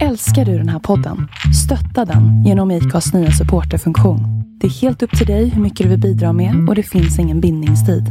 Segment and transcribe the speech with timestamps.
[0.00, 1.28] Älskar du den här podden?
[1.64, 4.20] Stötta den genom IKAs nya supporterfunktion.
[4.60, 7.18] Det är helt upp till dig hur mycket du vill bidra med och det finns
[7.18, 8.04] ingen bindningstid.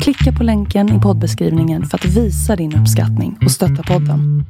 [0.00, 4.44] Klicka på länken i poddbeskrivningen för att visa din uppskattning och stötta podden.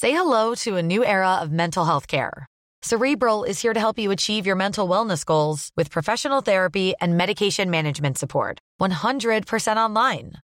[0.00, 2.46] Say hello to a new era of mental health care.
[2.86, 7.16] Cerebral is here to help you achieve your mental wellness goals with professional therapy and
[7.16, 8.58] medication management support.
[8.80, 10.32] 100% online.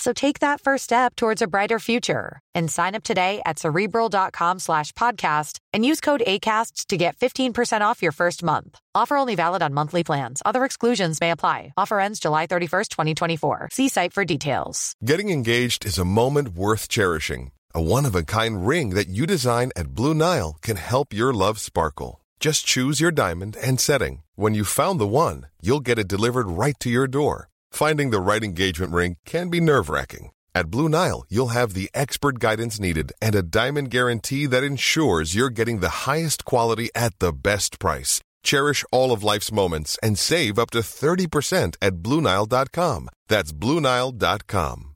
[0.00, 4.58] So take that first step towards a brighter future and sign up today at cerebral.com
[4.58, 8.78] slash podcast and use code ACAST to get 15% off your first month.
[8.94, 10.40] Offer only valid on monthly plans.
[10.46, 11.74] Other exclusions may apply.
[11.76, 13.68] Offer ends July 31st, 2024.
[13.72, 14.94] See site for details.
[15.04, 17.52] Getting engaged is a moment worth cherishing.
[17.74, 21.34] A one of a kind ring that you design at Blue Nile can help your
[21.34, 22.24] love sparkle.
[22.40, 24.22] Just choose your diamond and setting.
[24.34, 27.50] When you've found the one, you'll get it delivered right to your door.
[27.70, 30.30] Finding the right engagement ring can be nerve wracking.
[30.54, 35.34] At Blue Nile, you'll have the expert guidance needed and a diamond guarantee that ensures
[35.34, 38.20] you're getting the highest quality at the best price.
[38.42, 43.08] Cherish all of life's moments and save up to 30% at BlueNile.com.
[43.28, 44.86] That's BlueNile.com.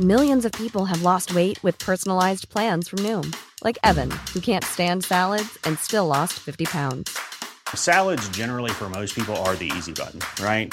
[0.00, 4.64] Millions of people have lost weight with personalized plans from Noom, like Evan, who can't
[4.64, 7.16] stand salads and still lost 50 pounds.
[7.74, 10.72] Salads, generally, for most people, are the easy button, right?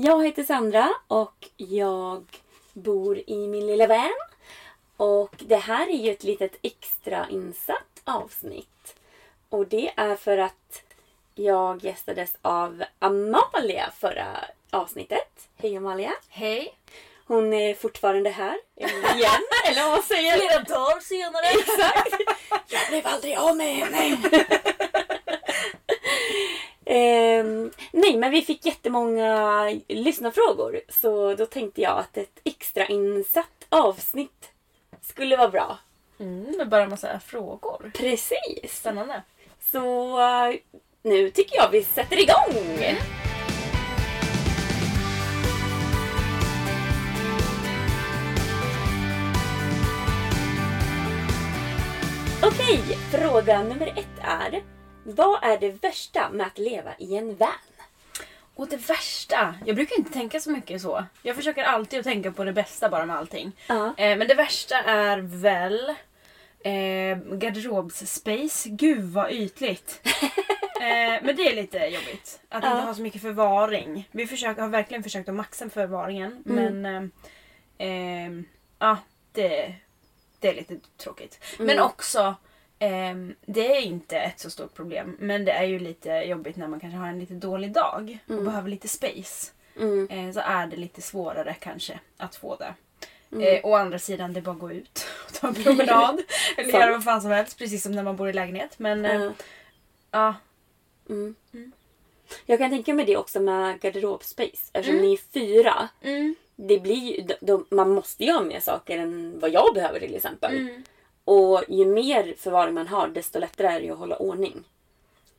[0.00, 2.24] Jag heter Sandra och jag
[2.72, 4.14] bor i min lilla van.
[4.96, 8.94] Och det här är ju ett litet extra insatt avsnitt.
[9.48, 10.82] Och det är för att
[11.34, 14.26] jag gästades av Amalia förra
[14.70, 15.48] avsnittet.
[15.56, 16.12] Hej Amalia!
[16.28, 16.74] Hej!
[17.26, 18.56] Hon är fortfarande här.
[18.76, 20.38] Igen, eller vad säger jag?
[20.38, 21.46] Flera dagar senare.
[21.46, 22.20] Exakt!
[22.68, 23.90] Jag blev aldrig av med henne.
[23.90, 24.18] Nej,
[28.18, 30.80] men vi fick jättemånga lyssnarfrågor.
[30.88, 34.50] Så då tänkte jag att ett extra insatt avsnitt
[35.00, 35.78] skulle vara bra.
[36.20, 37.90] Mm, med bara en massa frågor.
[37.94, 38.80] Precis.
[38.80, 39.22] Spännande.
[39.60, 40.54] Så eh,
[41.02, 42.98] nu tycker jag vi sätter igång.
[52.42, 54.62] Okej, fråga nummer ett är.
[55.04, 57.77] Vad är det värsta med att leva i en van?
[58.58, 59.54] Och det värsta.
[59.66, 61.04] Jag brukar inte tänka så mycket så.
[61.22, 63.52] Jag försöker alltid att tänka på det bästa bara med allting.
[63.66, 63.86] Ja.
[63.96, 65.88] Eh, men det värsta är väl
[66.60, 68.68] eh, garderobsspace.
[68.68, 70.00] Gud vad ytligt.
[70.80, 72.40] eh, men det är lite jobbigt.
[72.48, 72.70] Att Ja.
[72.72, 74.08] inte ha så mycket förvaring.
[74.10, 76.42] Vi försöker, har verkligen försökt att maxa förvaringen.
[76.44, 77.02] Men eh,
[77.88, 78.30] eh,
[78.78, 78.98] ja,
[79.32, 79.74] det,
[80.40, 81.44] det är lite tråkigt.
[81.58, 82.34] Men också
[82.78, 86.68] Ehm, det är inte ett så stort problem men det är ju lite jobbigt när
[86.68, 89.52] man kanske har en lite dålig dag och behöver lite space.
[89.80, 90.08] Mm.
[90.10, 92.74] Eh, så är det lite svårare kanske att få det.
[93.32, 93.44] Mm.
[93.56, 96.22] Eh, å andra sidan, det är bara att gå ut och ta en promenad.
[96.56, 98.78] eller göra vad fan som helst, precis som när man bor i lägenhet.
[98.78, 99.32] Men eh, Ja.
[100.10, 100.34] ja,
[101.08, 101.34] Mm.
[102.46, 104.70] Jag kan tänka mig det också med garderobspace.
[104.72, 105.06] Eftersom Mm.
[105.06, 105.88] ni är fyra.
[106.56, 110.14] Det blir de, de, man måste ju ha mer saker än vad jag behöver till
[110.14, 110.68] exempel.
[111.28, 111.38] Mm.
[111.40, 114.64] Och ju mer förvaring man har desto lättare är det att hålla ordning.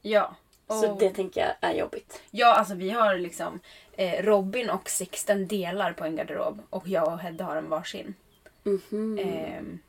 [0.01, 0.35] ja.
[0.71, 2.21] Så Och- det tänker jag är jobbigt.
[2.31, 3.59] Ja, alltså vi har liksom
[3.93, 8.13] eh, Robin och Sixten delar på en garderob och jag och Hedda har en varsin.
[8.63, 9.19] Mhm.
[9.19, 9.79] Ehm,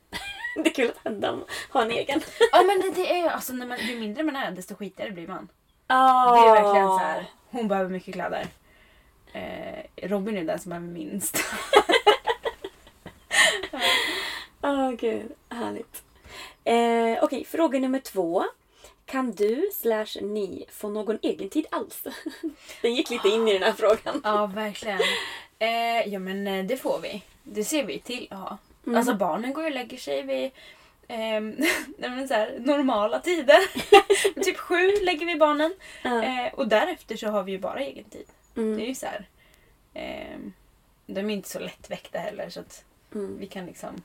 [0.63, 1.37] Det är kul att Hedda
[1.69, 2.21] har en egen.
[2.51, 5.27] ja men det, det är alltså när man, ju mindre man är desto skitigare blir
[5.27, 5.47] man.
[5.87, 6.35] Ah.
[6.35, 7.25] Det är verkligen så här.
[7.49, 8.47] Hon behöver mycket kläder.
[9.33, 11.37] Eh, Robin är den som behöver minst.
[14.71, 16.03] Åh gud, härligt.
[16.63, 18.43] Eh, Okej, fråga nummer två.
[19.05, 22.03] Kan du slash ni få någon egen tid alls?
[22.81, 24.21] Den gick lite in i den här frågan.
[24.23, 24.99] ja, verkligen.
[25.59, 27.23] Eh, ja men eh, det får vi.
[27.43, 28.57] Det ser vi till att ha.
[28.85, 28.97] Mm.
[28.97, 30.51] Alltså barnen går och lägger sig vid
[31.97, 33.57] men så här, normala tider.
[34.43, 35.73] typ sju lägger vi barnen.
[36.03, 36.23] Ja.
[36.23, 38.25] Eh, och därefter så har vi ju bara egen tid.
[38.57, 38.77] Mm.
[38.77, 39.25] Det är ju så här.
[39.93, 40.53] ehm,
[41.05, 42.83] de är inte så lättväckta heller så att
[43.15, 43.37] Mm.
[43.39, 44.01] vi kan liksom...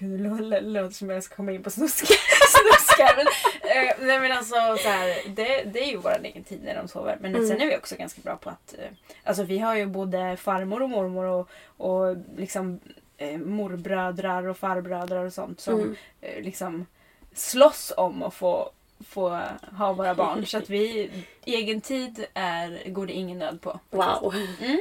[0.00, 2.06] Gud, det lå- låter som jag ska komma in på snusk.
[2.48, 3.16] snuskar.
[3.16, 3.26] Men,
[3.70, 6.88] eh, nej men alltså så här, det, det är ju vår egen tid när de
[6.88, 7.18] sover.
[7.20, 7.48] Men Mm.
[7.48, 8.74] sen är vi också ganska bra på att...
[8.78, 8.84] Eh,
[9.24, 12.80] alltså vi har ju både farmor och mormor och, och liksom
[13.16, 15.96] eh, morbrödrar och farbrödrar och sånt som Mm.
[16.20, 16.86] eh, liksom
[17.34, 18.70] slåss om att få,
[19.08, 19.40] få
[19.78, 20.46] ha våra barn.
[20.46, 21.10] Så att vi,
[21.44, 23.80] egen tid är, går det ingen nöd på.
[23.90, 24.34] Wow.
[24.62, 24.80] Mm.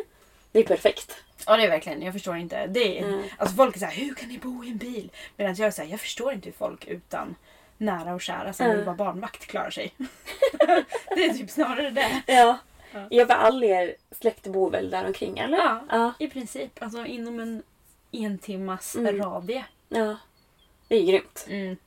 [0.51, 1.15] Det är perfekt.
[1.45, 2.67] Ja det är verkligen, jag förstår inte.
[2.67, 3.23] Det är, Mm.
[3.37, 5.11] Alltså folk är såhär, hur kan ni bo i en bil?
[5.37, 7.35] Medan jag är såhär, jag förstår inte hur folk utan
[7.77, 8.77] nära och kära som Mm.
[8.77, 9.93] vill vara barnvakt klarar sig.
[11.15, 12.21] det är typ snarare det.
[12.27, 12.57] Ja.
[12.93, 13.07] Ja.
[13.09, 15.57] Ja, för all er släkt bor väl där omkring eller?
[15.57, 16.13] Ja, Ja.
[16.19, 16.83] i princip.
[16.83, 17.63] Alltså inom en
[18.11, 19.17] en timmas Mm.
[19.21, 19.65] radie.
[19.89, 20.17] ja.
[20.87, 21.45] Det är grymt.
[21.49, 21.77] Mm.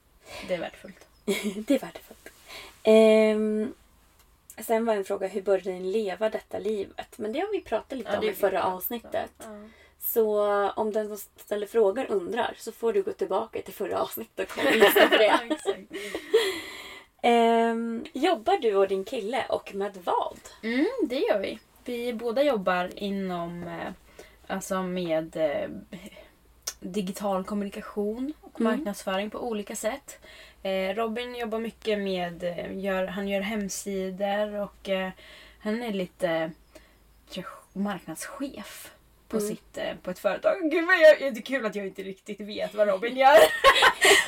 [0.49, 1.07] Det är värdefullt.
[1.67, 2.29] det är värdefullt.
[2.83, 3.75] Ehm,
[4.59, 7.19] sen var en fråga, hur började ni leva detta livet?
[7.19, 8.75] Men det har vi pratat lite Ja, om det i förra fint.
[8.75, 9.31] avsnittet.
[9.39, 9.45] Ja.
[9.99, 14.51] Så om den som ställer frågor undrar så får du gå tillbaka till förra avsnittet
[14.51, 15.41] och kolla lyssna på det.
[17.23, 20.39] Ehm, jobbar du och din kille och med vad?
[20.63, 21.59] Mm, det gör vi.
[21.85, 23.93] Vi båda jobbar inom eh,
[24.47, 25.69] alltså med eh,
[26.83, 28.73] digital kommunikation och Mm.
[28.73, 30.19] marknadsföring på olika sätt.
[30.63, 35.11] Eh, Robin jobbar mycket med, eh, gör, han gör hemsidor och eh,
[35.59, 36.51] han är lite
[37.33, 38.93] jag, marknadschef
[39.29, 39.49] på, Mm.
[39.49, 40.55] sitt, eh, på ett företag.
[40.71, 43.35] Gud vad jag, det är kul att jag inte riktigt vet vad Robin gör.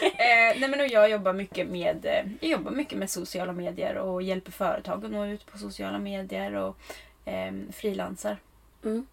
[0.02, 3.94] eh, nej men och jag jobbar mycket med eh, jag jobbar mycket med sociala medier
[3.96, 6.76] och hjälper företag att nå ut på sociala medier och
[7.24, 8.36] eh, frilansar.
[8.84, 9.06] Mm.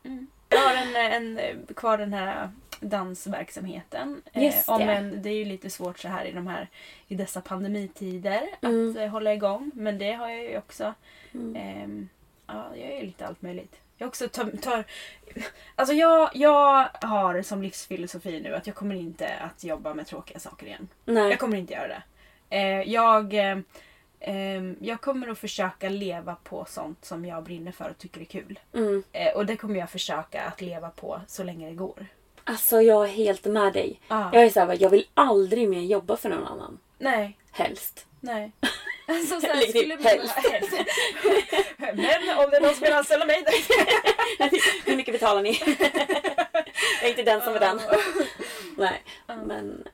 [0.49, 0.95] Jag har en,
[1.37, 1.39] en,
[1.75, 2.49] kvar den här
[2.81, 4.21] dansverksamheten.
[4.33, 4.93] Just om det.
[4.93, 6.67] en, det är ju lite svårt så här i, de här,
[7.07, 8.89] i dessa pandemitider Mm.
[8.91, 9.71] att eh, hålla igång.
[9.73, 10.93] Men det har jag ju också.
[11.33, 11.55] Mm.
[11.55, 12.09] Ehm,
[12.47, 13.75] ja, jag gör ju lite allt möjligt.
[13.97, 14.83] Jag också tar, tar
[15.75, 20.39] Alltså jag, jag har som livsfilosofi nu att jag kommer inte att jobba med tråkiga
[20.39, 20.87] saker igen.
[21.05, 21.29] Nej.
[21.29, 22.03] Jag kommer inte göra det.
[22.49, 23.57] Eh, jag, eh,
[24.19, 28.25] ehm, jag kommer att försöka leva på sånt som jag brinner för och tycker är
[28.25, 28.59] kul.
[28.73, 29.03] Mm.
[29.11, 32.05] Eh, och det kommer jag försöka att leva på så länge det går.
[32.51, 33.99] Alltså jag är helt med dig.
[34.07, 34.29] Ah.
[34.33, 36.79] Jag är såhär, jag vill aldrig mer jobba för någon annan.
[36.97, 38.05] Nej, Helst.
[38.19, 38.51] nej.
[39.07, 40.33] Alltså, så här, skulle helst.
[40.33, 40.71] helst.
[41.77, 43.43] Men om det är någon som vill anställa mig.
[44.85, 45.59] Hur mycket betalar ni?
[47.01, 47.79] jag är inte den som är den.
[48.77, 49.87] Nej, men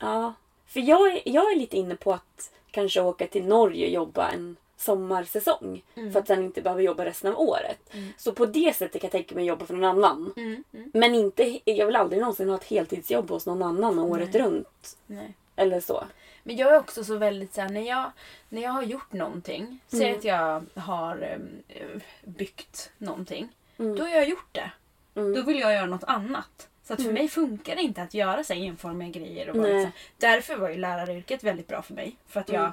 [0.00, 0.34] ja.
[0.66, 4.28] För jag är, jag är lite inne på att kanske åka till Norge och jobba
[4.30, 5.82] en sommarsäsong.
[6.12, 7.78] För att sen inte behöva jobba resten av året.
[8.16, 10.32] Så på det sättet kan jag tänka mig att jobba för någon annan.
[10.36, 14.32] Mm, mm, Men inte, jag vill aldrig någonsin ha ett heltidsjobb hos någon annan året
[14.32, 14.42] Nej.
[14.42, 14.96] runt.
[15.06, 15.34] nej.
[15.56, 16.04] Eller så.
[16.42, 18.10] Men jag är också så väldigt såhär, när jag,
[18.48, 20.18] när jag har gjort någonting, säg Mm.
[20.18, 21.22] att jag har
[21.68, 23.48] eh, byggt någonting.
[23.78, 23.96] Mm.
[23.96, 24.70] Då har jag gjort det.
[25.14, 25.34] Mm.
[25.34, 26.68] Då vill jag göra något annat.
[26.84, 27.14] Så att för Mm.
[27.14, 29.50] mig funkar det inte att göra så enformiga grejer.
[29.50, 29.74] Och Nej.
[29.74, 29.90] liksom.
[30.18, 32.16] Därför var ju läraryrket väldigt bra för mig.
[32.26, 32.72] För att jag, Mm.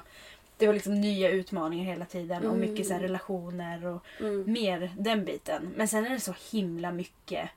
[0.56, 2.60] Det var liksom nya utmaningar hela tiden och Mm.
[2.70, 4.52] mycket så här relationer och Mm.
[4.52, 5.72] mer den biten.
[5.76, 7.50] Men sen är det så himla mycket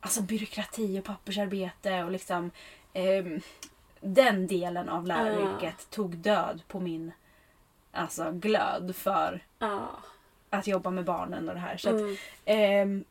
[0.00, 2.50] alltså byråkrati och pappersarbete och liksom
[2.92, 3.40] ehm,
[4.00, 5.94] den delen av läraryrket Ah.
[5.94, 7.12] tog död på min
[7.92, 9.88] alltså, glöd för Ja.
[10.50, 11.76] att jobba med barnen och det här.
[11.76, 12.16] Så att, Mm.
[12.44, 13.04] ehm,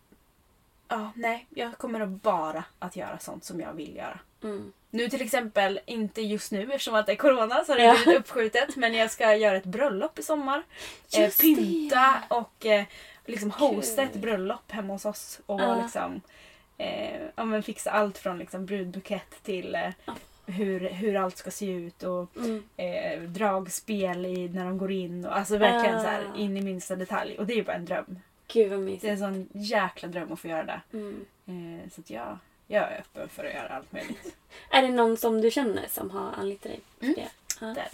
[0.87, 4.19] ja, nej, jag kommer att bara att göra sånt som jag vill göra.
[4.43, 4.73] Mm.
[4.95, 7.95] Nu till exempel, inte just nu eftersom att det är corona så har det Ja.
[8.03, 8.75] blivit uppskjutet.
[8.75, 10.63] Men jag ska göra ett bröllop i sommar.
[11.17, 11.95] Eh, pynta
[12.29, 12.35] det.
[12.35, 12.83] och eh,
[13.25, 15.39] liksom hosta ett bröllop hemma hos oss.
[15.45, 15.81] Och Ja.
[15.81, 16.21] liksom,
[16.77, 19.89] eh, ja, men fixa allt från liksom brudbukett till eh,
[20.45, 22.03] hur, hur allt ska se ut.
[22.03, 22.63] Och Mm.
[22.77, 25.25] eh, dragspel i, när de går in.
[25.25, 26.37] Och, alltså verkligen så här Ah.
[26.37, 27.37] in i minsta detalj.
[27.37, 28.19] Och det är ju bara en dröm.
[28.47, 29.03] Gud vad Det är mysigt.
[29.05, 30.81] en sån jäkla dröm att få göra det.
[30.93, 31.25] Mm.
[31.45, 32.37] Eh, så att jag,
[32.73, 34.35] jag är öppen för att göra allt möjligt.
[34.69, 36.79] Är det någon som du känner som har anlitat dig?
[36.99, 37.15] för Mm.
[37.15, 37.29] det?
[37.61, 37.67] Ja.
[37.67, 37.87] Där.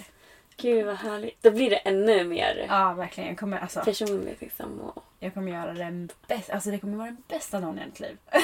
[0.57, 1.43] Gud vad härligt.
[1.43, 3.29] Då blir det ännu mer Ja, verkligen.
[3.29, 4.79] Jag kommer, alltså, personligt liksom.
[4.81, 5.03] Och...
[5.19, 8.17] jag kommer göra den bästa, alltså det kommer vara den bästa dagen i mitt liv.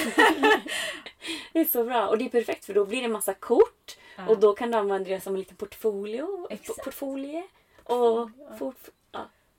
[1.53, 2.07] Det är så bra.
[2.07, 3.97] Och det är perfekt för då blir det massa kort.
[4.15, 4.27] Ja.
[4.27, 6.47] Och då kan du använda det som en liten portfolio.
[6.49, 6.83] Exakt.
[6.83, 7.43] Portfolie.
[7.83, 8.89] Och fort.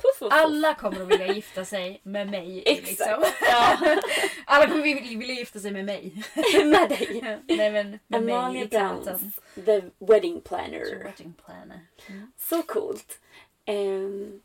[0.06, 0.32] Puff, puff, puff.
[0.32, 2.62] Alla kommer att vilja gifta sig med mig.
[2.66, 2.88] Exakt.
[2.88, 3.24] Liksom.
[3.40, 3.78] Ja.
[4.44, 6.22] Alla kommer vilja vilja gifta sig med mig.
[6.64, 7.40] med dig.
[7.48, 9.04] Nej men med mig Amalia täten.
[9.04, 11.04] Browns, the wedding planner.
[11.04, 11.80] Wedding planner.
[12.06, 12.32] Mm.
[12.38, 13.20] Så coolt.
[13.64, 14.40] Ehm,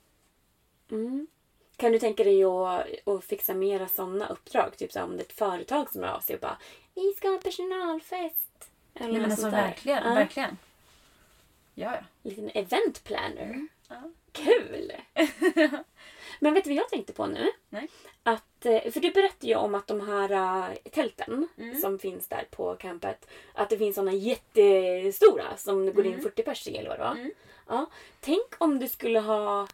[0.92, 1.28] mm.
[1.78, 4.78] Kan du tänka dig att, att fixa mera sådana uppdrag?
[4.78, 6.58] Typ så om det är ett företag som hör av sig och bara,
[6.96, 8.68] 'Vi ska ha personalfest'.
[8.94, 10.14] Eller Nej, men alltså verkligen, Ja.
[10.14, 10.58] verkligen.
[11.74, 12.30] Ja, ja.
[12.30, 13.44] liten event planner.
[13.44, 13.70] Mm.
[13.90, 14.02] Ja.
[14.32, 14.92] Kul!
[16.44, 17.52] Men vet du vad jag tänkte på nu?
[17.70, 17.88] Nej.
[18.24, 20.32] Att, eh, för du berättade ju om att de här
[20.72, 21.76] äh, tälten Mm.
[21.82, 26.44] som finns där på campet, att det finns såna jättestora som det går in 40
[26.44, 27.12] pers i eller vad det var.
[27.16, 27.32] Mm.
[27.68, 27.86] Ja.
[28.20, 29.68] Tänk om du skulle ha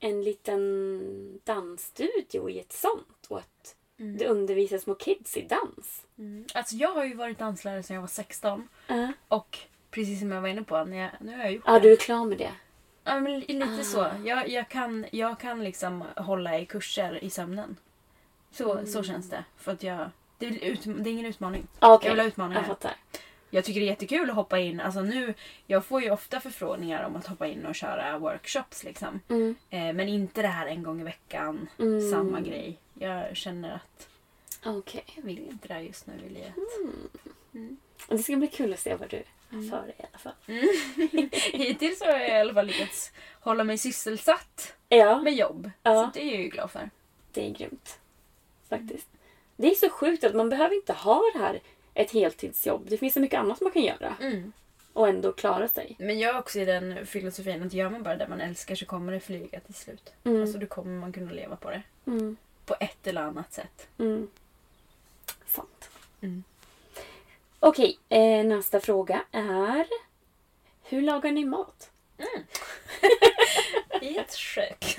[0.00, 6.02] en liten dansstudio i ett sånt och att du undervisar små kids i dans.
[6.54, 8.68] Alltså jag har ju varit danslärare sedan jag var 16.
[8.86, 9.58] Ja, Och
[9.90, 11.80] precis som jag var inne på, när jag, nu har jag gjort Ja, det.
[11.80, 12.52] du är klar med det.
[13.04, 14.06] Ja, men li- lite så.
[14.24, 17.76] Jag, jag, kan, jag kan liksom hålla i kurser i sömnen.
[18.50, 19.44] Så, så känns det.
[19.56, 21.66] För att jag, det, är, ut, det är ingen utmaning.
[21.80, 22.06] Ja, okej.
[22.08, 22.60] Jag vill ha utmaningar.
[22.60, 22.92] Jag fattar.
[23.50, 24.80] Jag tycker det är jättekul att hoppa in.
[24.80, 25.34] Alltså nu,
[25.66, 28.84] jag får ju ofta förfrågningar om att hoppa in och köra workshops.
[28.84, 29.20] Liksom.
[29.28, 29.54] Mm.
[29.70, 31.68] Eh, men inte det här en gång i veckan.
[31.78, 32.10] Mm.
[32.10, 32.78] Samma grej.
[32.94, 34.08] Jag känner att
[34.64, 35.04] Okej.
[35.16, 36.52] jag vill inte det här just nu i livet.
[38.08, 40.32] Det ska bli kul att se vad du har för dig i alla fall.
[41.52, 45.70] Hittills har jag i alla fall lyckats hålla mig sysselsatt Ja, med jobb.
[45.82, 46.04] Ja.
[46.14, 46.90] Så det är jag ju glad för.
[47.32, 47.98] det är grymt.
[48.68, 49.08] Faktiskt.
[49.56, 51.60] Det är så sjukt att man behöver inte ha det här
[51.94, 52.86] ett heltidsjobb.
[52.88, 54.16] Det finns så mycket annat man kan göra
[54.92, 55.96] och ändå klara sig.
[55.98, 58.86] Men jag är också i den filosofin att gör man bara det man älskar så
[58.86, 60.12] kommer det flyga till slut.
[60.24, 60.42] Mm.
[60.42, 61.82] Alltså då kommer man kunna leva på det.
[62.06, 62.36] Mm.
[62.64, 63.88] På ett eller annat sätt.
[63.98, 64.28] Mm.
[65.54, 65.90] Sant.
[66.22, 66.44] Mm.
[67.60, 69.86] Okej, eh, nästa fråga är
[70.82, 71.90] Hur lagar ni mat?
[74.00, 74.96] I ett kök.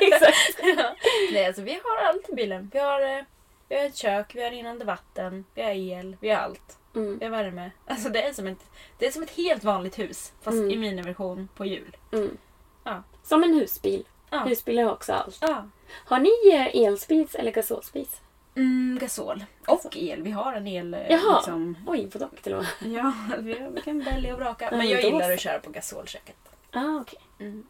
[0.00, 0.60] Exakt.
[0.62, 0.94] ja.
[1.32, 2.70] Nej, alltså vi har allt i bilen.
[2.72, 3.22] Vi har, eh,
[3.68, 6.78] vi har ett kök, vi har rinnande vatten, vi har el, vi har allt.
[6.94, 7.18] Mm.
[7.18, 7.70] Vi har värme.
[7.86, 10.32] Alltså det är som ett, det är som ett helt vanligt hus.
[10.42, 10.70] Fast Mm.
[10.70, 11.96] i miniversion på hjul.
[12.12, 12.36] Mm.
[12.84, 13.02] Ja.
[13.22, 14.04] Som en husbil.
[14.30, 14.38] Ja.
[14.38, 15.38] Husbilar har också allt.
[15.40, 15.68] Ja.
[15.90, 18.20] Har ni eh, elspis eller gasolspis?
[18.56, 19.44] Mm, gasol.
[19.66, 20.22] Och el.
[20.22, 20.94] Vi har en el.
[20.94, 21.36] eh, Jaha.
[21.36, 22.92] Liksom, Oj, både och till och med.
[22.92, 24.68] ja, vi, vi kan välja och vraka.
[24.70, 26.36] Men jag gillar att köra på gasolköket.
[26.72, 27.18] Ah, okej.
[27.38, 27.66] Mm.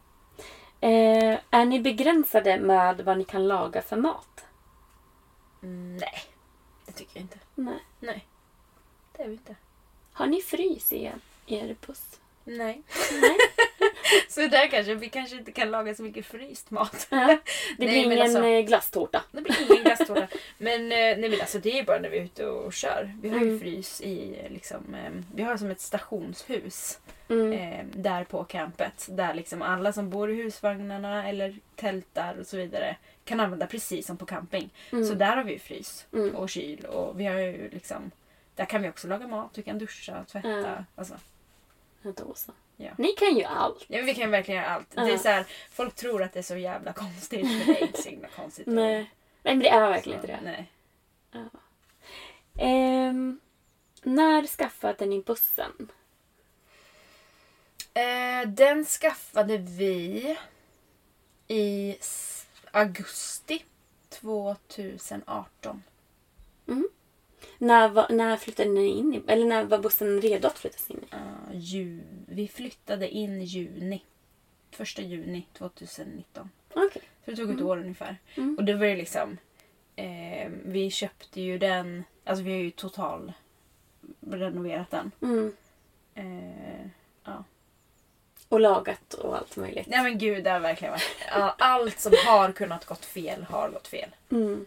[0.81, 4.45] Eh, är ni begränsade med vad ni kan laga för mat?
[5.63, 6.23] Mm, nej,
[6.87, 7.39] det tycker jag inte.
[7.55, 7.79] Nej.
[8.01, 8.27] Nej,
[9.17, 9.57] det är vi inte.
[10.13, 11.15] Har ni frys i er,
[11.47, 12.21] i er buss?
[12.45, 12.83] Nej.
[13.21, 13.37] Nej.
[14.29, 17.07] Så där kanske, vi kanske inte kan laga så mycket fryst mat.
[17.11, 17.17] Ja.
[17.27, 17.27] Det
[17.79, 19.23] Nej, blir men ingen alltså- eh, glasstårta.
[19.33, 20.29] Det blir ingen glasstårta.
[20.59, 23.15] Men, eh, nej, men alltså, det är bara när vi är ute och kör.
[23.23, 23.61] Vi har ju Mm.
[23.61, 27.53] frys i liksom, eh, vi har som ett stationshus Mm.
[27.53, 29.07] eh, där på campet.
[29.11, 34.07] Där liksom alla som bor i husvagnarna eller tältar och så vidare kan använda precis
[34.07, 34.71] som på camping.
[34.93, 35.05] Mm.
[35.05, 36.37] Så där har vi ju frys Mm.
[36.37, 38.11] och kyl och vi har ju liksom
[38.57, 40.85] där kan vi också laga mat, vi kan duscha, tvätta.
[40.95, 41.15] Alltså,
[42.03, 42.53] Ja, då så.
[42.77, 42.91] Ja.
[42.99, 43.85] Ni kan ju allt.
[43.89, 44.89] ja, men vi kan verkligen göra allt.
[44.95, 45.03] Ja.
[45.05, 47.87] Det är så här, folk tror att det är så jävla konstigt men det är
[47.87, 48.67] inte så himla konstigt.
[48.71, 48.95] Nej.
[49.43, 50.41] Nej, men det är Så, verkligen inte det.
[50.45, 50.71] Nej.
[52.59, 53.41] Ehm,
[54.03, 55.89] när skaffade ni bussen?
[57.95, 60.37] Eh, den skaffade vi
[61.49, 63.65] i s- augusti
[64.11, 65.83] 2018.
[67.59, 71.01] När, var, när flyttade ni in i, Eller när var bussen redo att flyttas in
[71.11, 71.15] i?
[71.15, 74.05] Uh, ju, vi flyttade in juni.
[74.71, 76.51] Första juni 2019.
[76.75, 77.03] Okej.
[77.25, 78.17] Så det tog ett år ungefär.
[78.35, 78.57] Mm.
[78.59, 79.39] Och det var ju liksom...
[79.97, 82.05] Eh, vi köpte ju den...
[82.25, 83.33] Alltså vi har ju total
[84.21, 85.11] renoverat den.
[85.23, 85.53] Mm.
[86.15, 86.87] Eh,
[87.25, 87.45] ja.
[88.49, 89.87] Och lagat och allt möjligt.
[89.87, 91.57] Nej men gud, det har verkligen varit...
[91.59, 94.09] Allt som har kunnat gått fel har gått fel.
[94.31, 94.67] Mm.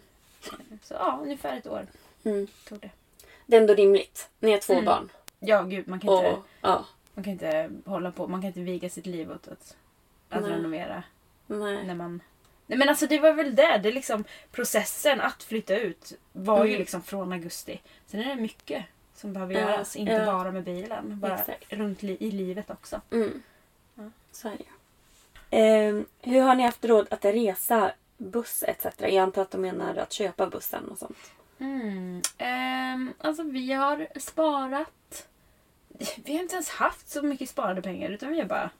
[0.82, 1.86] Så ja, ungefär ett år
[2.26, 2.46] Mm.
[2.68, 2.90] tog det.
[3.46, 4.28] Det är ändå rimligt.
[4.40, 4.84] Ni har två Mm.
[4.84, 5.08] barn.
[5.40, 6.84] Ja, gud, man kan, Och, inte, ja.
[7.14, 8.26] man kan inte hålla på.
[8.26, 9.76] Man kan inte viga sitt liv åt att,
[10.28, 10.50] att Nej.
[10.50, 11.02] renovera.
[11.46, 11.84] Nej.
[11.86, 12.20] När man...
[12.66, 13.78] Nej men alltså det var väl det.
[13.82, 16.78] det är liksom, processen att flytta ut var ju Mm.
[16.80, 17.80] liksom från augusti.
[18.06, 19.96] Sen är det mycket som behöver Ja, göras.
[19.96, 20.26] Inte ja.
[20.26, 21.20] bara med bilen.
[21.20, 21.72] Bara Exakt.
[21.72, 23.00] runt li- i livet också.
[23.10, 23.42] Mm.
[23.94, 24.10] Ja.
[24.32, 24.70] Så är det ju.
[25.50, 28.86] Ehm, hur har ni haft råd att resa buss etc?
[28.98, 31.32] Jag antar att de menar att köpa bussen och sånt.
[31.58, 32.22] Mm.
[32.38, 35.26] Ehm, alltså vi har sparat.
[36.24, 38.70] Vi har inte ens haft så mycket sparade pengar utan vi har bara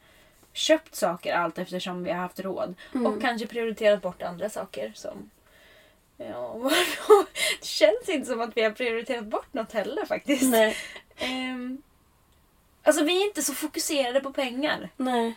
[0.53, 2.75] köpt saker allt eftersom vi har haft råd.
[2.95, 3.07] Mm.
[3.07, 5.31] Och kanske prioriterat bort andra saker som...
[6.17, 6.61] Ja,
[7.61, 10.51] det känns inte som att vi har prioriterat bort något heller faktiskt.
[10.51, 10.77] Nej.
[11.17, 11.83] Ehm,
[12.83, 14.91] alltså vi är inte så fokuserade på pengar.
[14.97, 15.35] Nej.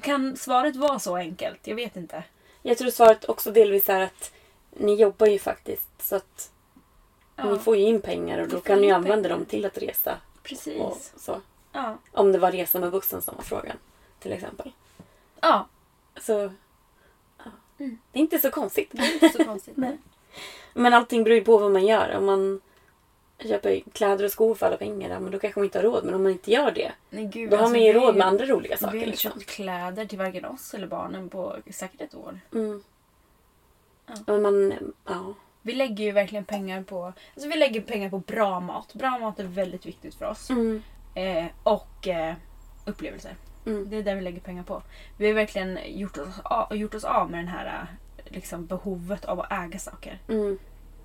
[0.00, 1.66] Kan svaret vara så enkelt?
[1.66, 2.22] Jag vet inte.
[2.62, 4.32] Jag tror svaret också delvis är att
[4.70, 6.50] ni jobbar ju faktiskt så att
[7.36, 10.16] Ja, ni får ju in pengar och då kan ni använda dem till att resa.
[10.42, 10.80] precis.
[10.80, 11.40] Och så.
[11.72, 11.96] Ja.
[12.12, 13.76] Om det var resa med bussen som var frågan.
[14.18, 14.72] Till exempel.
[15.40, 15.66] ja,
[16.20, 16.32] Så
[17.38, 17.44] ja.
[17.78, 17.98] Mm.
[18.12, 18.88] det är inte så konstigt.
[18.92, 19.76] det är inte så konstigt.
[19.76, 19.98] Nej.
[20.74, 22.16] Men allting beror ju på vad man gör.
[22.16, 22.60] Om man
[23.38, 26.04] köpa kläder och skor för alla pengar, men då kanske man inte har råd.
[26.04, 28.26] Men om man inte gör det, Nej, gud, då har alltså, man ju råd med
[28.26, 28.96] andra roliga Vi har saker.
[28.96, 29.30] inte Liksom.
[29.32, 32.40] köpt kläder till varken oss eller barnen på säkert ett år.
[32.52, 32.82] Mm.
[34.06, 34.14] Ja.
[34.26, 34.74] Men man,
[35.04, 35.34] ja.
[35.66, 38.94] Vi lägger ju verkligen pengar på alltså vi lägger pengar på bra mat.
[38.94, 40.50] Bra mat är väldigt viktigt för oss.
[40.50, 40.82] Mm.
[41.14, 42.34] Eh, och eh,
[42.84, 43.36] upplevelser.
[43.66, 43.90] Mm.
[43.90, 44.82] Det är där vi lägger pengar på.
[45.16, 47.66] Vi har verkligen gjort oss av, gjort oss av med den här
[48.16, 50.18] eh, liksom, behovet av att äga saker.
[50.28, 50.58] Mm.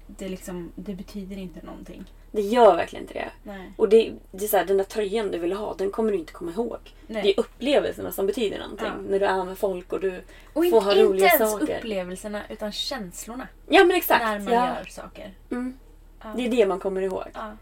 [0.07, 2.05] Det, liksom, det betyder inte någonting.
[2.31, 3.29] Det gör verkligen inte det.
[3.43, 3.74] Nej.
[3.77, 6.17] Och det, det är så här, den där tröjan du vill ha, den kommer du
[6.17, 6.77] inte komma ihåg.
[7.07, 7.24] Nej.
[7.24, 8.88] Det är upplevelserna som betyder någonting.
[8.88, 9.01] Ja.
[9.09, 10.21] När du är med folk och du
[10.53, 11.77] och får ha roliga inte ens saker.
[11.77, 13.48] upplevelserna utan känslorna.
[13.67, 14.24] Ja men exakt.
[14.24, 14.75] När man ja.
[14.77, 15.33] gör saker.
[15.51, 15.77] Mm.
[16.24, 16.33] Ja.
[16.36, 17.25] Det är det man kommer ihåg.
[17.33, 17.57] Ja.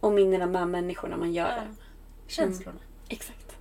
[0.00, 1.74] Och minnena med människorna man gör det.
[2.26, 2.78] Känslorna.
[3.08, 3.56] Exakt.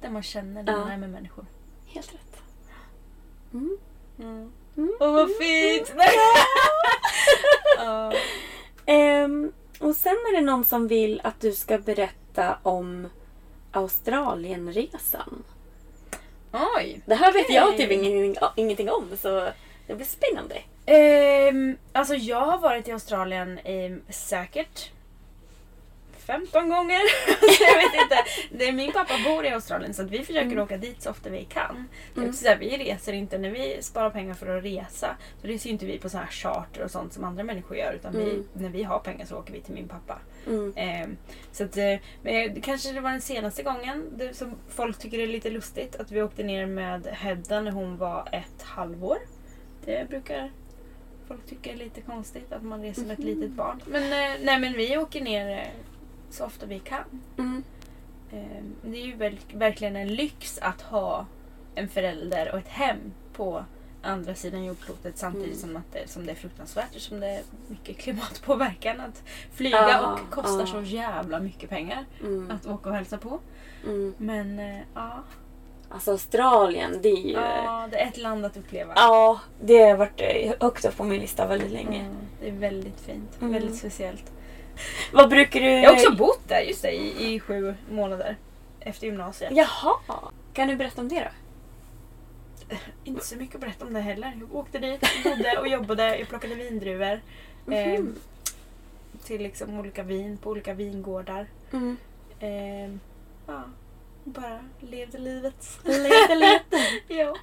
[0.00, 1.46] Det man känner när man är med människor.
[1.86, 2.42] Helt rätt.
[3.52, 3.78] Mm.
[4.18, 4.52] Mm.
[4.76, 4.92] Mm.
[5.00, 5.92] Åh vad fint!
[7.78, 8.12] Ja.
[8.86, 13.08] Ehm, och sen är det någon som vill att du ska berätta om
[13.72, 15.42] Australienresan.
[16.76, 17.00] Oj!
[17.06, 19.48] Det här vet jag typ ingenting, ingenting om så
[19.86, 20.58] det blir spännande.
[20.86, 24.90] Ehm, alltså jag har varit i Australien i säkert
[26.26, 27.00] 15 gånger.
[27.60, 28.16] jag vet inte.
[28.50, 31.44] Det min pappa bor i Australien så att vi försöker åka dit så ofta vi
[31.44, 31.88] kan.
[32.16, 32.32] Mm.
[32.32, 35.16] så här, vi reser inte när vi sparar pengar för att resa.
[35.40, 37.92] Så reser ju inte vi på så här charter och sånt som andra människor gör.
[37.92, 38.48] Utan vi, Mm.
[38.52, 40.18] när vi har pengar så åker vi till min pappa.
[40.46, 40.72] Mm.
[40.76, 41.16] Ehm,
[41.52, 45.24] så att, eh, men kanske det var den senaste gången det, som folk tycker det
[45.24, 49.18] är lite lustigt att vi åkte ner med Hedda när hon var ett halvår.
[49.84, 50.50] Det brukar
[51.28, 53.82] folk tycka är lite konstigt att man reser med ett litet barn.
[53.86, 55.66] Men, eh, nej, men vi åker ner eh,
[56.32, 57.04] så ofta vi kan.
[57.38, 57.62] Mm.
[58.32, 59.16] Ehm, det är ju
[59.58, 61.26] verkligen en lyx att ha
[61.74, 62.98] en förälder och ett hem
[63.32, 63.64] på
[64.02, 65.58] andra sidan jordklotet samtidigt Mm.
[65.60, 69.22] som, att det, som det är fruktansvärt som det är mycket klimatpåverkan att
[69.54, 70.66] flyga Ja, och kostar ja.
[70.66, 72.50] så jävla mycket pengar Mm.
[72.50, 73.38] att åka och hälsa på.
[73.84, 74.14] Mm.
[74.18, 75.22] Men eh, ja,
[75.88, 77.32] Alltså Australien, det är ju...
[77.32, 78.92] ja, det är ett land att uppleva.
[78.96, 80.20] Ja, det har varit
[80.62, 82.10] högt upp på min lista väldigt länge.
[82.40, 83.40] Det är väldigt fint.
[83.40, 83.52] Mm.
[83.52, 84.32] Väldigt speciellt.
[85.12, 85.66] Vad brukar du...
[85.70, 88.36] Jag har också bott där just det, i, i sju månader.
[88.80, 89.52] Efter gymnasiet.
[89.54, 89.96] Jaha!
[90.52, 92.76] Kan du berätta om det då?
[93.04, 94.32] Inte så mycket att berätta om det heller.
[94.40, 96.18] Jag åkte dit, bodde och jobbade.
[96.18, 97.20] Jag plockade vindruvor.
[97.70, 98.14] Eh, Mhm.
[99.24, 101.46] till liksom olika vin på olika vingårdar.
[101.72, 101.96] Mm.
[102.40, 102.90] Eh,
[103.46, 103.62] ja,
[104.24, 105.78] bara levde livet.
[105.84, 106.78] Lite, lite.
[107.14, 107.36] ja.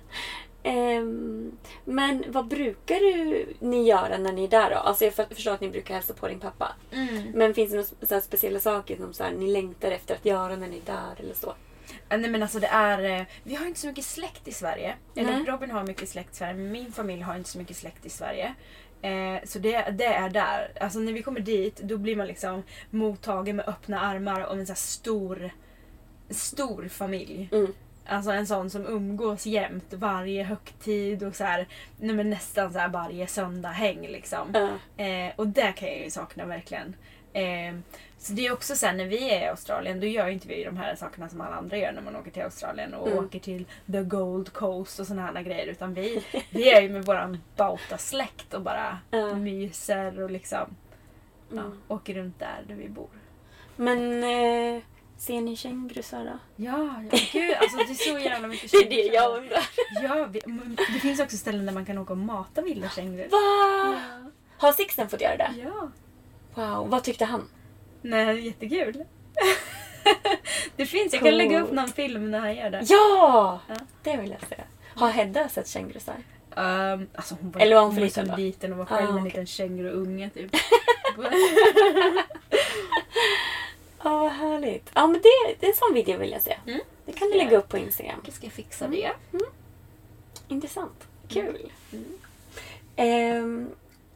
[0.63, 1.51] Ehm,
[1.85, 4.75] men vad brukar du, ni göra när ni är där då?
[4.75, 6.75] Alltså jag för- förstår att ni brukar hälsa på din pappa.
[6.91, 7.31] Mm.
[7.33, 7.77] Men finns det
[8.09, 11.15] några speciella saker som så här, ni längtar efter att göra när ni är där
[11.25, 11.53] eller så?
[12.09, 13.19] Eh, Nej men alltså det är...
[13.19, 14.95] eh, Vi har inte så mycket släkt i Sverige.
[15.15, 15.43] Eller Nej.
[15.45, 18.09] Robin har mycket släkt i Sverige men min familj har inte så mycket släkt i
[18.09, 18.53] Sverige.
[19.01, 20.71] Eh, så det, det är där.
[20.81, 24.65] Alltså när vi kommer dit då blir man liksom mottagen med öppna armar av en
[24.65, 25.51] så här stor,
[26.29, 27.49] stor familj.
[27.51, 27.73] Mm.
[28.09, 31.67] Alltså en sån som umgås jämt varje högtid och så här,
[31.97, 34.47] nej men nästan så här varje söndag häng liksom.
[34.53, 35.03] Ja.
[35.05, 36.95] Eh, och det kan jag ju sakna verkligen.
[37.33, 37.75] Eh,
[38.17, 40.63] så det är också så här, när vi är i Australien då gör inte vi
[40.63, 43.25] de här sakerna som alla andra gör när man åker till Australien och Mm.
[43.25, 45.65] åker till the Gold Coast och såna här grejer.
[45.67, 49.33] Utan vi, vi är ju med våran Bauta-släkt och bara Ja.
[49.35, 50.75] myser och liksom
[51.51, 51.81] ja, Mm.
[51.87, 53.09] åker runt där, där vi bor.
[53.75, 54.81] Men eh,
[55.19, 56.39] ser ni kängurusar då?
[56.55, 59.13] Ja, ja gud alltså det är så jävla mycket Det är det kängurusar.
[59.13, 59.63] jag undrar.
[60.03, 60.27] Ja,
[60.93, 63.29] det finns också ställen där man kan åka och mata vilda kängurur.
[63.29, 63.99] Va?
[64.57, 65.51] Har Sixten fått göra det?
[65.63, 65.91] Ja.
[66.55, 67.49] Wow, vad tyckte han?
[68.01, 69.03] Nej, jättekul.
[70.75, 71.37] det finns, jag kan Cool.
[71.37, 72.81] lägga upp någon film när han gör det.
[72.85, 73.59] Ja!
[73.67, 73.75] Ja.
[74.03, 74.63] Det vill jag se.
[74.95, 76.15] Har Hedda sett kängurusar?
[76.55, 78.37] Um, alltså hon var, Eller var hon för var liten så då?
[78.37, 79.23] liten och var själv Ah, en okej.
[79.23, 80.51] liten känguruunge typ.
[84.03, 84.91] Ja, vad härligt.
[84.93, 86.57] Ja, men det, det är en sån video vill jag se.
[86.67, 86.79] Mm.
[87.05, 88.21] Det kan du lägga upp på Instagram.
[88.25, 89.11] Jag ska fixa det.
[90.47, 91.07] Intressant.
[91.27, 91.71] Kul.
[92.95, 93.69] Ehm,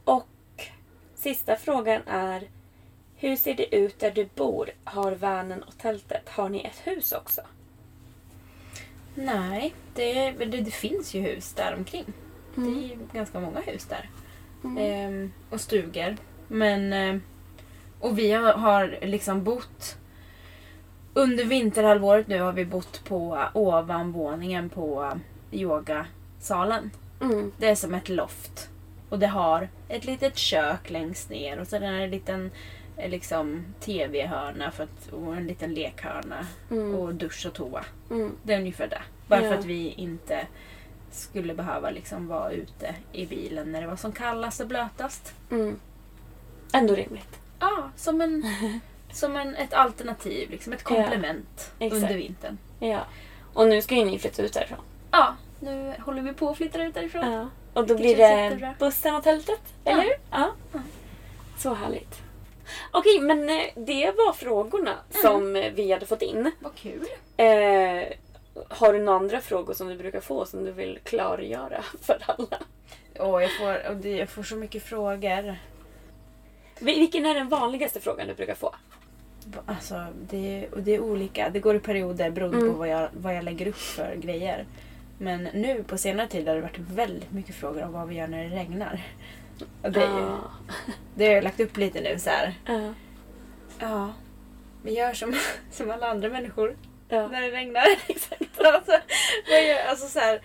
[0.03, 0.27] och
[1.15, 2.49] sista frågan är
[3.15, 4.69] Hur ser det ut där du bor?
[4.83, 6.29] Har vanen och tältet?
[6.29, 7.41] Har ni ett hus också?
[9.15, 12.13] Nej, det, det, det finns ju hus där omkring.
[12.55, 14.09] Det är ju ganska många hus där.
[14.79, 16.17] Ehm, och stugor.
[16.47, 16.93] Men...
[16.93, 17.21] ehm,
[18.03, 19.97] och vi har, har liksom bott...
[21.13, 25.19] Under vinterhalvåret nu har vi bott på ovanvåningen på
[25.51, 26.91] yogasalen.
[27.21, 27.51] Mm.
[27.57, 28.69] Det är som ett loft.
[29.09, 32.51] Och det har ett litet kök längst ner och sen är det en liten
[32.97, 36.47] eh, liksom, tv-hörna för att, och en liten lekhörna.
[36.71, 36.95] Mm.
[36.95, 37.85] Och dusch och toa.
[38.09, 38.31] Mm.
[38.43, 39.01] Det är ungefär det.
[39.27, 39.49] Bara Ja.
[39.51, 40.47] för att vi inte
[41.11, 45.33] skulle behöva liksom vara ute i bilen när det var som kallast och blötast.
[45.51, 45.79] Mm.
[46.73, 47.39] Ändå rimligt.
[47.63, 48.43] Ja, som, en,
[49.11, 52.03] som en, ett alternativ, liksom ett komplement exakt.
[52.03, 52.57] under vintern.
[52.79, 52.99] Ja.
[53.53, 54.79] Och nu ska ju ni flytta ut därifrån.
[55.11, 57.31] Ja, nu håller vi på att flytta ut därifrån.
[57.31, 57.49] Ja.
[57.73, 59.91] Och då Det blir det bussen och tältet, Ja.
[59.91, 60.13] eller hur?
[60.31, 60.51] Ja.
[61.57, 62.21] Så härligt.
[62.91, 66.51] Okej, men eh, det var frågorna som eh, vi hade fått in.
[66.59, 67.07] Vad kul.
[67.37, 68.03] Eh,
[68.69, 72.57] har du några andra frågor som du brukar få som du vill klargöra för alla?
[73.19, 75.55] Åh, jag, får, jag får så mycket frågor.
[76.79, 78.75] Vil- Vilken är den vanligaste frågan du brukar få?
[79.65, 81.49] Alltså, det, och det är olika.
[81.49, 82.71] Det går i perioder beroende Mm.
[82.73, 84.65] på vad jag, vad jag lägger upp för grejer.
[85.17, 88.27] Men nu på senare tid har det varit väldigt mycket frågor om vad vi gör
[88.27, 89.01] när det regnar.
[89.81, 90.39] Och det, är ju- Ah.
[91.15, 92.53] det har jag lagt upp lite nu så här.
[93.79, 94.13] Ja.
[94.83, 95.35] Vi gör som,
[95.71, 96.77] som alla andra människor
[97.09, 97.27] Ja.
[97.27, 97.85] när det regnar.
[98.07, 98.41] Exakt.
[98.65, 98.91] Alltså,
[99.49, 100.41] vad gör, alltså så här,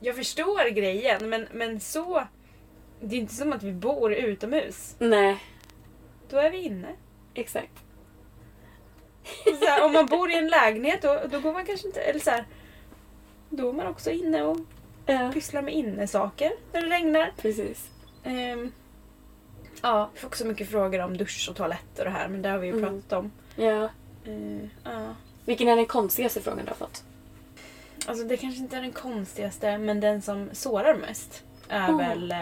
[0.00, 2.22] jag förstår grejen men, men så...
[3.00, 4.94] Det är inte som att vi bor utomhus.
[4.98, 5.38] Nej,
[6.28, 6.88] Då är vi inne.
[7.34, 7.72] exakt.
[9.60, 12.00] Så här, om man bor i en lägenhet då, då går man kanske inte...
[12.00, 12.44] Eller så här,
[13.50, 14.56] då är man också inne och
[15.06, 15.30] Ja.
[15.34, 17.32] pysslar med innesaker när det regnar.
[17.36, 17.90] Precis.
[18.24, 18.72] Ehm,
[19.82, 22.48] ja, jag får också mycket frågor om dusch och toalett och det här men det
[22.48, 22.84] har vi ju Mm.
[22.84, 23.32] pratat om.
[23.56, 23.88] Ja.
[24.26, 25.14] Ehm, ja.
[25.44, 27.04] Vilken är den konstigaste frågan du har fått?
[28.06, 31.96] Alltså det kanske inte är den konstigaste men den som sårar mest är Mm.
[31.98, 32.34] väl...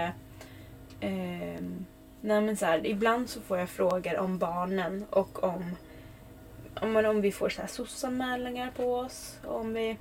[1.01, 1.63] Eh,
[2.21, 5.77] nej men så här, ibland så får jag frågor om barnen och om
[6.81, 9.39] om, man, om vi får så här SOS-anmälningar på oss.
[9.45, 9.97] Om vi...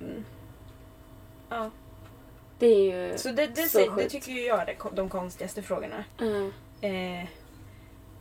[0.00, 0.24] Mm,
[1.48, 1.70] ja.
[2.58, 4.10] Det är ju Så det, det, så det, sjukt.
[4.10, 6.04] tycker ju jag är de konstigaste frågorna.
[6.20, 6.52] Mm.
[6.80, 7.28] Eh,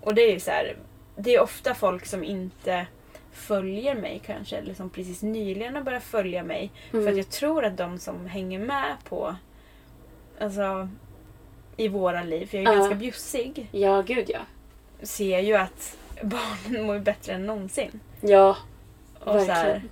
[0.01, 0.77] och det är ju så här,
[1.15, 2.87] det är ofta folk som inte
[3.31, 6.71] följer mig kanske, eller som precis nyligen har börjat följa mig.
[6.93, 7.05] Mm.
[7.05, 9.35] För att jag tror att de som hänger med på,
[10.39, 10.89] alltså
[11.79, 12.75] i våra liv, för jag är Ja.
[12.77, 14.39] ganska bjussig, Ja, gud ja.
[15.01, 17.99] ser ju att barnen mår bättre än någonsin.
[18.21, 18.57] Ja,
[19.19, 19.89] Och så här, verkligen.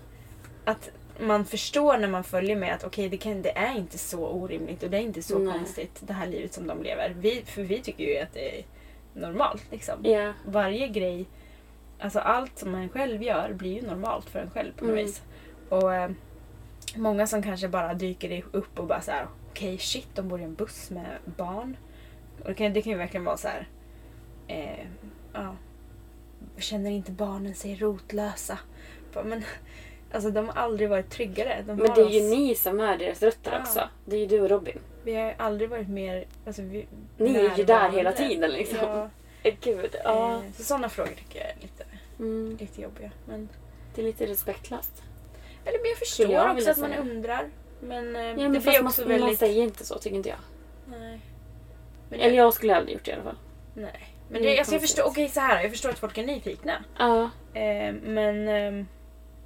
[0.66, 4.28] att man förstår när man följer med att okej, det, kan, det är inte så
[4.28, 5.54] orimligt och det är inte så Nej.
[5.54, 7.16] konstigt det här livet som de lever.
[7.20, 8.66] Vi, för vi tycker ju att det är
[9.14, 9.64] normalt.
[9.72, 10.06] Liksom.
[10.06, 10.34] Ja.
[10.46, 11.26] Varje grej,
[12.00, 15.06] alltså allt som man själv gör blir ju normalt för en själv på något Mm.
[15.06, 15.22] vis.
[15.70, 16.10] Och eh,
[16.96, 20.44] många som kanske bara dyker upp och bara så här: okej shit, de bor i
[20.44, 21.78] en buss med barn.
[22.42, 23.68] Och det kan, det kan ju verkligen vara så här.
[24.48, 24.86] Eh,
[25.34, 25.56] ja,
[26.58, 28.60] känner inte barnen sig rotlösa?
[29.26, 29.44] Men
[30.12, 31.64] alltså de har aldrig varit tryggare.
[31.68, 33.60] De Men det är ju oss- ni som är deras rötter Ja.
[33.60, 33.90] också.
[34.06, 34.80] Det är ju du och Robin.
[35.04, 36.26] Vi har ju aldrig varit mer...
[36.46, 38.78] Alltså, vi, Ni är ju där hela tiden liksom.
[38.82, 39.10] Ja,
[39.62, 40.34] Gud, ja.
[40.36, 41.84] eh, så sådana frågor tycker jag är lite,
[42.20, 42.58] Mm.
[42.60, 43.12] lite jobbiga.
[43.28, 43.50] Men,
[43.96, 45.04] Det är lite respektlöst.
[45.66, 47.46] eller, men jag förstår jag också att man undrar.
[47.80, 49.28] Men, eh, Ja, det men blir fast också man, väldigt...
[49.28, 50.38] man säger inte så, tycker inte jag.
[50.86, 51.20] Nej.
[52.10, 53.38] Men Eller jag skulle aldrig gjort det i alla fall.
[53.74, 54.14] Nej.
[54.30, 56.84] Men Det det, alltså, jag förstår, okej så här, jag förstår att folk är nyfikna.
[56.98, 57.30] Ja.
[57.54, 58.86] Eh, men, eh,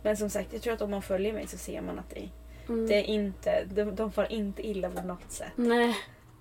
[0.03, 2.29] men som sagt, jag tror att om man följer mig så ser man att det,
[2.69, 2.87] Mm.
[2.87, 5.51] det är inte, de, de får inte illa på något sätt.
[5.55, 5.95] Nej.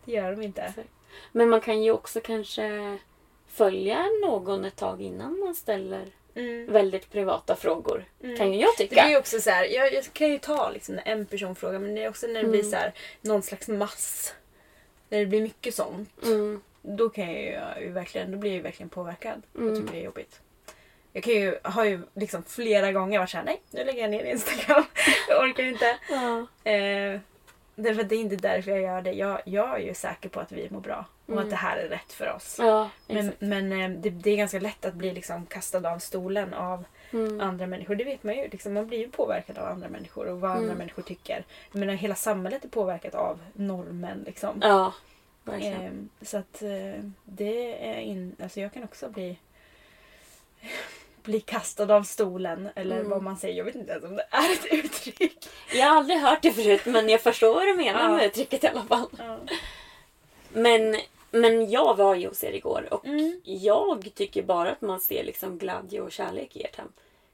[0.05, 0.62] Det gör de inte.
[0.62, 0.88] Exakt.
[1.33, 2.98] Men man kan ju också kanske
[3.46, 6.73] följa någon ett tag innan man ställer Mm.
[6.73, 8.05] väldigt privata frågor.
[8.23, 8.37] Mm.
[8.37, 9.03] Kan ju jag Det tycka.
[9.03, 11.95] blir ju också så här, jag, jag kan ju ta liksom en person frågar men
[11.95, 12.71] det är också när det blir Mm.
[12.71, 14.35] så här, någon slags mass.
[15.09, 16.23] När det blir mycket sånt.
[16.25, 16.61] Mm.
[16.83, 19.43] Då kan jag ju, jag ju verkligen, då blir jag ju verkligen påverkad.
[19.53, 19.81] Jag Mm.
[19.81, 20.40] tycker det är jobbigt.
[21.12, 24.25] Jag kan ju, har ju liksom flera gånger varit såhär, nej nu lägger jag ner
[24.25, 24.85] Instagram.
[25.29, 25.97] jag orkar inte.
[26.11, 26.38] Ja.
[26.71, 27.21] Eh,
[27.75, 29.12] därför att det är inte därför jag gör det.
[29.12, 31.05] Jag, jag är ju säker på att vi mår bra.
[31.31, 31.45] Och Mm.
[31.45, 32.57] att det här är rätt för oss.
[32.59, 36.55] ja, Men, men eh, det, det är ganska lätt att bli liksom kastad av stolen
[36.55, 37.40] av Mm.
[37.40, 37.95] andra människor.
[37.95, 38.49] Det vet man ju.
[38.49, 40.79] Liksom, man blir ju påverkad av andra människor och vad andra Mm.
[40.79, 41.45] människor tycker.
[41.73, 44.23] Jag menar, hela samhället är påverkat av normen.
[44.27, 44.59] Liksom.
[44.62, 44.95] Ja,
[45.45, 45.81] verkligen.
[45.83, 49.38] Ehm, så att eh, det är in, alltså jag kan också bli
[51.23, 53.11] bli kastad av stolen eller Mm.
[53.11, 53.55] vad man säger.
[53.57, 55.49] Jag vet inte ens om det är ett uttryck.
[55.75, 58.16] Jag har aldrig hört det förut men jag förstår vad du menar Ja.
[58.16, 59.09] med uttrycket i alla fall.
[59.19, 59.38] Ja.
[60.53, 60.97] Men,
[61.31, 63.40] men jag var ju hos er igår och Mm.
[63.45, 66.93] jag tycker bara att man ser liksom glädje och kärlek i ert hem.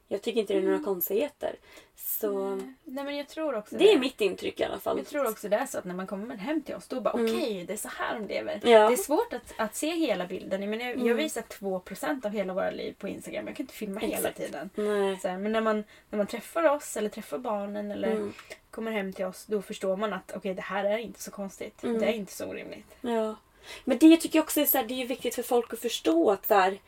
[0.09, 1.57] Jag tycker inte det är några konstigheter.
[1.97, 2.55] Så
[2.85, 4.99] Nej men jag tror också det är mitt intryck i alla fall.
[4.99, 7.15] Jag tror också det är så att när man kommer hem till oss då bara
[7.15, 7.35] Mm.
[7.35, 8.61] okej det är så här de lever.
[8.65, 8.89] Ja.
[8.89, 10.61] Det är svårt att, att se hela bilden.
[10.63, 11.17] Jag, menar, jag, jag Mm.
[11.17, 13.47] visar 2% av hela våra liv på Instagram.
[13.47, 14.37] Jag kan inte filma hela Exakt.
[14.37, 14.71] tiden.
[14.75, 15.17] Nej.
[15.21, 18.33] Så här, men när man, när man träffar oss eller träffar barnen eller Mm.
[18.71, 21.83] kommer hem till oss då förstår man att okej det här är inte så konstigt.
[21.85, 21.99] Mm.
[21.99, 22.97] Det är inte så orimligt.
[23.01, 23.37] Ja.
[23.85, 26.31] Men det tycker jag också är, så här, det är viktigt för folk att förstå
[26.31, 26.81] att så här,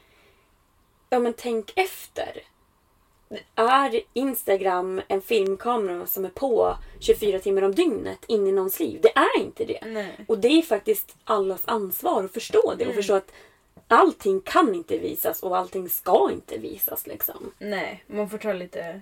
[1.11, 2.43] ja men tänk efter.
[3.55, 9.01] Är Instagram en filmkamera som är på 24 timmar om dygnet in i någons liv?
[9.03, 9.79] Det är inte det.
[9.87, 10.25] Nej.
[10.29, 12.95] Och det är faktiskt allas ansvar att förstå det och Mm.
[12.95, 13.33] förstå att
[13.89, 17.53] allting kan inte visas och allting ska inte visas liksom.
[17.59, 19.01] Nej, man får ta lite,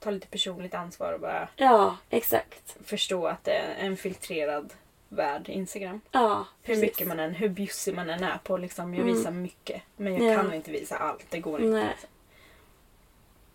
[0.00, 2.76] ta lite personligt ansvar och bara Ja, exakt.
[2.84, 4.72] förstå att det är en filtrerad
[5.12, 6.00] värld, Instagram.
[6.10, 8.94] Ja, Hur mycket man än, hur bjussig man än är på liksom.
[8.94, 9.82] Jag visar mycket.
[9.96, 10.42] Men jag Ja.
[10.42, 11.26] kan inte visa allt.
[11.30, 11.72] Det går inte.
[11.78, 11.86] Nej.
[11.90, 12.08] Liksom.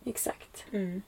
[0.06, 0.66] Exakt.
[0.72, 1.02] Mm.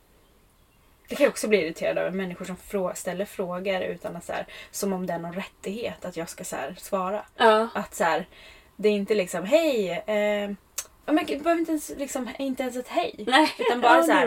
[1.10, 4.34] Det kan jag också bli irriterad över människor som frå- ställer frågor utan att så
[4.34, 7.26] här, som om det är någon rättighet att jag ska så här, svara.
[7.36, 7.68] Ja.
[7.74, 8.26] Att så här,
[8.76, 9.90] det är inte liksom hej.
[10.08, 10.52] Eh,
[11.06, 13.24] ja, men det behöver inte ens, liksom, inte ens ett hej.
[13.28, 14.26] Nej, Utan bara ja, så här,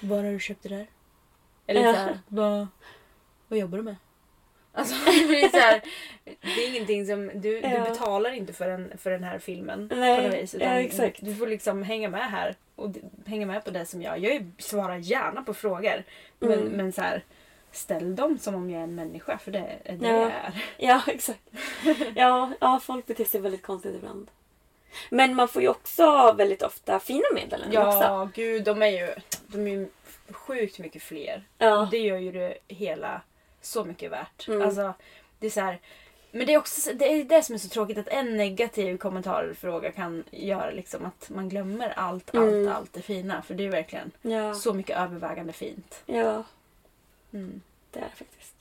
[0.00, 0.86] var har du köpt det där?
[1.66, 1.92] Eller Ja.
[1.92, 2.66] så här, vad,
[3.48, 3.96] vad jobbar du med?
[4.72, 5.82] Alltså det blir så här,
[6.24, 7.68] det är ingenting som, du, Ja.
[7.68, 10.54] du betalar inte för, en, för den här filmen Nej, på vis.
[10.60, 11.18] ja, exakt.
[11.22, 12.90] Du får liksom hänga med här och
[13.26, 16.02] hänga med på det som jag, jag svarar gärna på frågor.
[16.38, 16.64] Men, Mm.
[16.68, 17.22] men så här,
[17.72, 20.12] ställ dem som om jag är en människa för det är det Ja.
[20.14, 20.64] jag är.
[20.76, 21.40] Ja, exakt.
[22.14, 24.30] Ja, ja, folk beter sig väldigt konstigt ibland.
[25.10, 27.98] Men man får ju också väldigt ofta fina meddelanden också.
[28.02, 29.14] Ja, gud de är ju,
[29.46, 29.88] de är ju
[30.30, 31.42] sjukt mycket fler.
[31.58, 31.78] Ja.
[31.80, 33.20] Och det gör ju det hela
[33.60, 34.48] så mycket värt.
[34.48, 34.62] Mm.
[34.62, 34.94] Alltså,
[35.38, 35.78] det är så här,
[36.32, 38.96] men det är också så- det, är det som är så tråkigt att en negativ
[38.98, 42.48] kommentarfråga kan göra liksom att man glömmer allt, Mm.
[42.68, 43.42] allt, allt det fina.
[43.42, 44.54] För det är verkligen Ja.
[44.54, 46.02] så mycket övervägande fint.
[46.06, 46.44] ja,
[47.32, 47.60] Mm.
[47.90, 48.54] det är det faktiskt.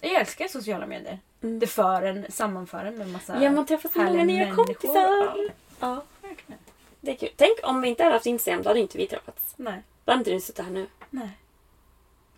[0.00, 1.18] Jag älskar sociala medier.
[1.42, 1.58] Mm.
[1.58, 4.94] Det för en, sammanför en med massa Ja, man träffar så många nya kompisar.
[4.94, 5.36] Ja,
[5.80, 6.58] Ja, verkligen.
[7.00, 7.30] det är kul.
[7.36, 9.54] Tänk om vi inte hade haft Instagram, då hade inte vi träffats.
[9.56, 9.82] Nej.
[10.04, 10.86] Då hade inte du suttit här nu.
[11.10, 11.30] Nej.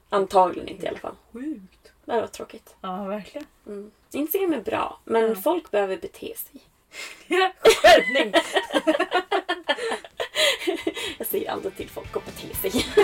[0.08, 1.14] Antagligen inte i alla fall.
[1.32, 1.92] Sjukt.
[2.04, 2.76] Det varit tråkigt.
[2.80, 3.46] Ja, verkligen.
[3.66, 3.90] Mm.
[4.12, 5.34] Instagram är bra, men Ja.
[5.34, 6.60] folk behöver bete sig.
[7.62, 8.32] Skärpning!
[11.18, 12.70] Jag säger aldrig till folk att bete sig.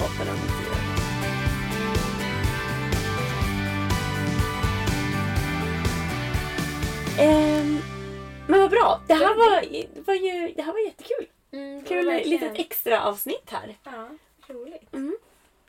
[0.00, 0.74] Hatar dem inte gör.
[7.18, 7.78] Ehm,
[8.48, 9.00] men vad bra.
[9.06, 9.60] Det här var,
[9.94, 11.26] det var, ju, det här var jättekul.
[11.52, 13.76] Mm, Kul litet extra avsnitt här.
[13.84, 14.08] Ja,
[14.54, 14.94] roligt.
[14.94, 15.16] Mm.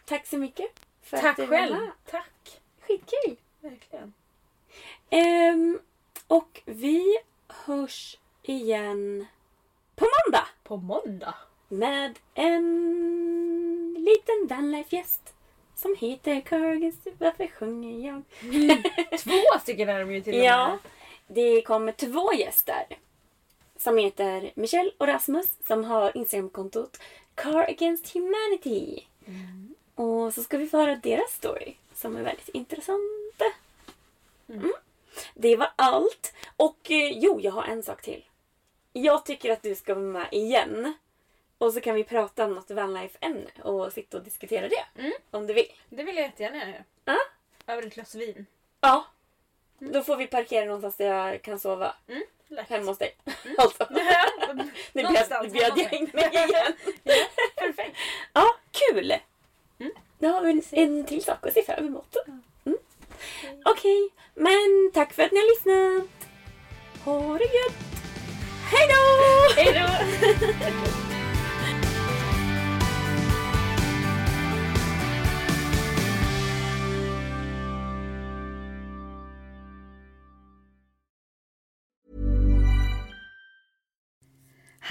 [0.05, 0.65] Tack så mycket.
[1.01, 1.75] För Tack att du var själv.
[1.75, 1.91] med.
[2.11, 2.61] Tack.
[2.81, 3.35] Skitkul.
[3.61, 4.13] Verkligen.
[5.09, 5.79] Ehm,
[6.27, 9.25] och vi hörs igen
[9.95, 11.33] på måndag På måndag.
[11.67, 15.33] med en liten vanlife-gäst
[15.75, 16.95] som heter Cargans.
[17.19, 18.21] Varför sjunger jag?
[19.19, 20.45] Två stycken är de ju till och med.
[20.47, 20.77] Ja,
[21.27, 22.85] det kommer två gäster
[23.77, 26.97] som heter Michelle och Rasmus som har Instagramkontot
[27.35, 29.07] Car Against Humanity.
[29.95, 33.41] Och så ska vi få höra deras story som är väldigt intressant.
[34.49, 34.73] Mm.
[35.33, 36.33] Det var allt.
[36.57, 38.25] Och eh, jo, jag har en sak till.
[38.93, 40.93] Jag tycker att du ska vara med igen.
[41.57, 45.01] Och så kan vi prata om något vanlife-ämne och sitta och diskutera det.
[45.01, 45.13] Mm.
[45.31, 45.71] Om du vill.
[45.89, 46.83] Det vill jag jättegärna göra.
[47.05, 47.17] Ja.
[47.67, 48.45] Över ett glas vin.
[48.81, 49.05] Ja.
[49.79, 51.95] Då får vi parkera någonstans där jag kan sova.
[52.07, 52.23] Mm.
[52.47, 52.69] Lätt.
[52.69, 53.15] Hemma hos dig.
[53.57, 53.87] Alltså.
[54.93, 56.73] Nu bjöd, nu jag in mig igen.
[57.55, 57.97] Perfekt.
[58.33, 59.13] Ja, kul!
[59.79, 59.91] Mm.
[60.19, 62.15] Då har vi en, till sak att se fram emot.
[62.65, 62.77] Mm.
[63.65, 66.29] Okej, men tack för att ni har lyssnat.
[67.05, 67.75] Ha det gött!
[68.71, 69.61] Hej då!
[69.61, 71.15] Hej då!